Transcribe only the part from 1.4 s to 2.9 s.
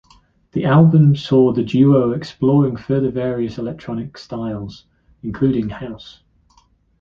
the duo exploring